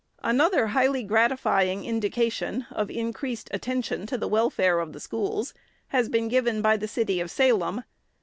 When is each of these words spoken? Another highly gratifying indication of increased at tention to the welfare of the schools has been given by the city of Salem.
Another 0.23 0.65
highly 0.65 1.03
gratifying 1.03 1.85
indication 1.85 2.65
of 2.71 2.89
increased 2.89 3.49
at 3.51 3.61
tention 3.61 4.07
to 4.07 4.17
the 4.17 4.27
welfare 4.27 4.79
of 4.79 4.93
the 4.93 4.99
schools 4.99 5.53
has 5.89 6.09
been 6.09 6.27
given 6.27 6.59
by 6.63 6.75
the 6.75 6.87
city 6.87 7.19
of 7.19 7.29
Salem. 7.29 7.83